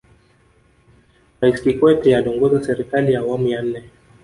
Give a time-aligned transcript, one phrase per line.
[1.41, 3.89] rais kikwete aliongoza serikali ya awamu ya nne